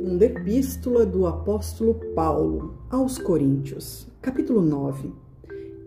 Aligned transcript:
Segunda 0.00 0.24
Epístola 0.24 1.04
do 1.04 1.26
Apóstolo 1.26 1.94
Paulo 2.14 2.78
aos 2.88 3.18
Coríntios, 3.18 4.08
capítulo 4.22 4.62
9. 4.62 5.12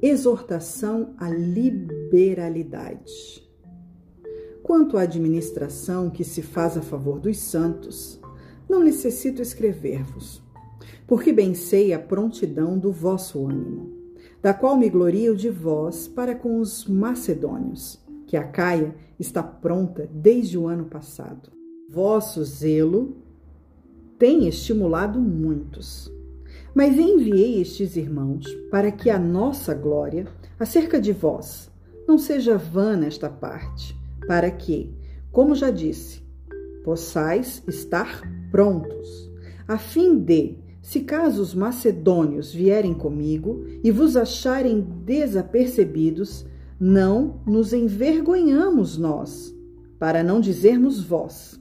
Exortação 0.00 1.14
à 1.18 1.28
liberalidade. 1.28 3.46
Quanto 4.62 4.96
à 4.96 5.02
administração 5.02 6.08
que 6.08 6.24
se 6.24 6.40
faz 6.40 6.78
a 6.78 6.80
favor 6.80 7.20
dos 7.20 7.36
santos, 7.36 8.18
não 8.66 8.82
necessito 8.82 9.42
escrever-vos, 9.42 10.42
porque 11.06 11.30
bem 11.30 11.52
sei 11.52 11.92
a 11.92 11.98
prontidão 11.98 12.78
do 12.78 12.90
vosso 12.90 13.46
ânimo, 13.46 13.92
da 14.40 14.54
qual 14.54 14.78
me 14.78 14.88
glorio 14.88 15.36
de 15.36 15.50
vós 15.50 16.08
para 16.08 16.34
com 16.34 16.60
os 16.60 16.86
macedônios, 16.86 18.02
que 18.26 18.38
a 18.38 18.44
Caia 18.44 18.94
está 19.20 19.42
pronta 19.42 20.08
desde 20.10 20.56
o 20.56 20.66
ano 20.66 20.86
passado. 20.86 21.52
Vosso 21.90 22.42
zelo 22.42 23.27
tem 24.18 24.48
estimulado 24.48 25.20
muitos. 25.20 26.12
Mas 26.74 26.98
enviei 26.98 27.60
estes 27.60 27.96
irmãos 27.96 28.46
para 28.70 28.90
que 28.90 29.10
a 29.10 29.18
nossa 29.18 29.74
glória 29.74 30.26
acerca 30.58 31.00
de 31.00 31.12
vós 31.12 31.70
não 32.06 32.18
seja 32.18 32.56
vã 32.56 32.96
nesta 32.96 33.28
parte, 33.28 33.96
para 34.26 34.50
que, 34.50 34.90
como 35.30 35.54
já 35.54 35.70
disse, 35.70 36.22
possais 36.84 37.62
estar 37.66 38.22
prontos, 38.50 39.30
a 39.66 39.76
fim 39.76 40.18
de, 40.18 40.56
se 40.80 41.00
caso 41.00 41.42
os 41.42 41.54
macedônios 41.54 42.52
vierem 42.52 42.94
comigo 42.94 43.64
e 43.84 43.90
vos 43.90 44.16
acharem 44.16 44.80
desapercebidos, 45.04 46.46
não 46.80 47.40
nos 47.46 47.72
envergonhamos 47.72 48.96
nós, 48.96 49.54
para 49.98 50.22
não 50.22 50.40
dizermos 50.40 51.02
vós 51.02 51.58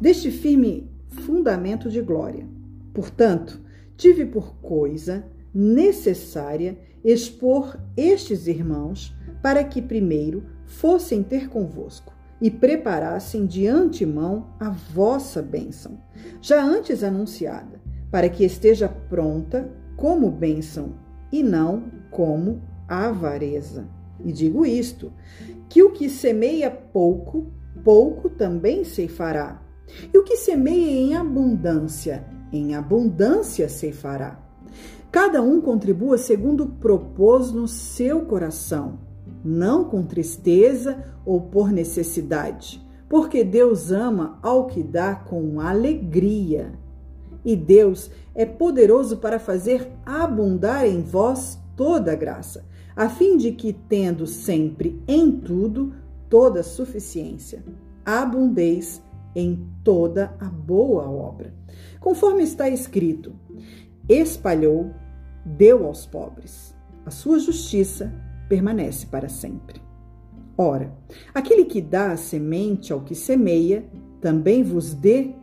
deste 0.00 0.30
firme 0.30 0.88
fundamento 1.10 1.90
de 1.90 2.00
glória. 2.00 2.46
Portanto, 2.94 3.60
tive 3.96 4.24
por 4.24 4.54
coisa 4.56 5.24
necessária 5.52 6.78
expor 7.04 7.78
estes 7.96 8.46
irmãos 8.46 9.14
para 9.42 9.64
que 9.64 9.82
primeiro 9.82 10.44
fossem 10.64 11.22
ter 11.22 11.48
convosco 11.48 12.14
e 12.40 12.50
preparassem 12.50 13.44
de 13.44 13.66
antemão 13.66 14.46
a 14.58 14.70
vossa 14.70 15.42
bênção, 15.42 15.98
já 16.40 16.64
antes 16.64 17.02
anunciada, 17.02 17.80
para 18.10 18.28
que 18.28 18.44
esteja 18.44 18.88
pronta 18.88 19.70
como 19.96 20.30
bênção 20.30 20.94
e 21.30 21.42
não 21.42 21.90
como 22.10 22.62
avareza. 22.88 23.86
E 24.24 24.32
digo 24.32 24.64
isto: 24.64 25.12
que 25.68 25.82
o 25.82 25.90
que 25.90 26.08
semeia 26.08 26.70
pouco, 26.70 27.46
pouco 27.84 28.28
também 28.30 28.84
ceifará 28.84 29.60
e 30.12 30.18
o 30.18 30.24
que 30.24 30.36
semeia 30.36 30.90
em 30.90 31.14
abundância, 31.14 32.24
em 32.52 32.74
abundância 32.74 33.68
ceifará. 33.68 34.38
Cada 35.10 35.42
um 35.42 35.60
contribua 35.60 36.16
segundo 36.16 36.66
propôs 36.66 37.50
no 37.50 37.66
seu 37.66 38.22
coração, 38.22 39.00
não 39.44 39.84
com 39.84 40.04
tristeza 40.04 41.04
ou 41.24 41.40
por 41.40 41.72
necessidade, 41.72 42.80
porque 43.08 43.42
Deus 43.42 43.90
ama 43.90 44.38
ao 44.40 44.66
que 44.66 44.82
dá 44.82 45.14
com 45.14 45.60
alegria. 45.60 46.72
E 47.44 47.56
Deus 47.56 48.10
é 48.34 48.46
poderoso 48.46 49.16
para 49.16 49.40
fazer 49.40 49.90
abundar 50.06 50.86
em 50.86 51.02
vós 51.02 51.58
toda 51.74 52.14
graça, 52.14 52.64
a 52.94 53.08
fim 53.08 53.36
de 53.36 53.52
que, 53.52 53.72
tendo 53.72 54.26
sempre 54.26 55.02
em 55.08 55.32
tudo 55.32 55.92
toda 56.28 56.62
suficiência, 56.62 57.64
abundeis 58.04 59.02
em 59.34 59.66
toda 59.84 60.34
a 60.38 60.46
boa 60.46 61.08
obra. 61.08 61.54
Conforme 62.00 62.42
está 62.42 62.68
escrito: 62.68 63.34
espalhou, 64.08 64.90
deu 65.44 65.86
aos 65.86 66.06
pobres. 66.06 66.74
A 67.04 67.10
sua 67.10 67.38
justiça 67.38 68.12
permanece 68.48 69.06
para 69.06 69.28
sempre. 69.28 69.80
Ora, 70.56 70.92
aquele 71.32 71.64
que 71.64 71.80
dá 71.80 72.12
a 72.12 72.16
semente 72.16 72.92
ao 72.92 73.00
que 73.00 73.14
semeia, 73.14 73.84
também 74.20 74.62
vos 74.62 74.92
dê 74.92 75.34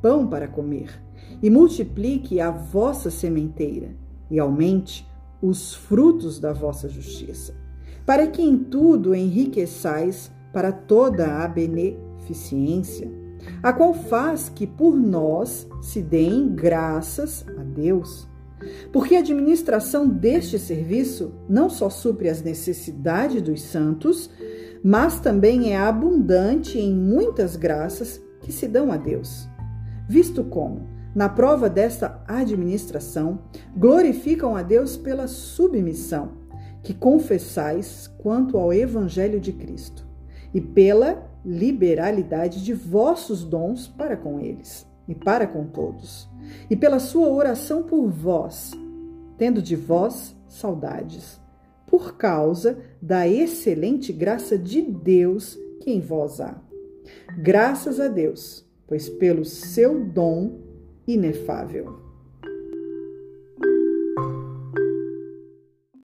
pão 0.00 0.26
para 0.26 0.46
comer, 0.46 1.02
e 1.42 1.50
multiplique 1.50 2.40
a 2.40 2.50
vossa 2.50 3.10
sementeira, 3.10 3.96
e 4.30 4.38
aumente 4.38 5.08
os 5.40 5.74
frutos 5.74 6.38
da 6.38 6.52
vossa 6.52 6.88
justiça, 6.88 7.54
para 8.06 8.28
que 8.28 8.42
em 8.42 8.56
tudo 8.56 9.14
enriqueçais 9.14 10.30
para 10.52 10.70
toda 10.70 11.42
a 11.42 11.48
beneficência 11.48 13.21
a 13.62 13.72
qual 13.72 13.94
faz 13.94 14.48
que 14.48 14.66
por 14.66 14.96
nós 14.96 15.68
se 15.80 16.02
deem 16.02 16.48
graças 16.54 17.44
a 17.58 17.62
Deus. 17.62 18.28
Porque 18.92 19.16
a 19.16 19.18
administração 19.18 20.08
deste 20.08 20.58
serviço 20.58 21.32
não 21.48 21.68
só 21.68 21.90
supre 21.90 22.28
as 22.28 22.42
necessidades 22.42 23.42
dos 23.42 23.62
santos, 23.62 24.30
mas 24.84 25.20
também 25.20 25.72
é 25.72 25.76
abundante 25.76 26.78
em 26.78 26.94
muitas 26.94 27.56
graças 27.56 28.20
que 28.40 28.52
se 28.52 28.66
dão 28.66 28.92
a 28.92 28.96
Deus. 28.96 29.48
Visto 30.08 30.44
como, 30.44 30.88
na 31.14 31.28
prova 31.28 31.68
desta 31.68 32.22
administração, 32.26 33.40
glorificam 33.76 34.56
a 34.56 34.62
Deus 34.62 34.96
pela 34.96 35.26
submissão 35.26 36.42
que 36.82 36.92
confessais 36.92 38.08
quanto 38.18 38.58
ao 38.58 38.72
Evangelho 38.72 39.40
de 39.40 39.52
Cristo 39.52 40.04
e 40.52 40.60
pela 40.60 41.31
liberalidade 41.44 42.62
de 42.62 42.72
vossos 42.72 43.44
dons 43.44 43.86
para 43.88 44.16
com 44.16 44.38
eles 44.38 44.86
e 45.08 45.14
para 45.14 45.46
com 45.46 45.66
todos, 45.66 46.28
e 46.70 46.76
pela 46.76 46.98
sua 46.98 47.28
oração 47.28 47.82
por 47.82 48.08
vós, 48.08 48.72
tendo 49.36 49.60
de 49.60 49.74
vós 49.74 50.36
saudades, 50.48 51.40
por 51.86 52.16
causa 52.16 52.78
da 53.00 53.26
excelente 53.26 54.12
graça 54.12 54.56
de 54.56 54.80
Deus 54.80 55.58
que 55.80 55.90
em 55.90 56.00
vós 56.00 56.40
há. 56.40 56.60
Graças 57.38 57.98
a 57.98 58.08
Deus, 58.08 58.64
pois 58.86 59.08
pelo 59.08 59.44
seu 59.44 60.04
dom 60.04 60.60
inefável. 61.06 62.11